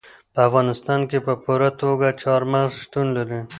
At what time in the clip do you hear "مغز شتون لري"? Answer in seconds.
2.51-3.41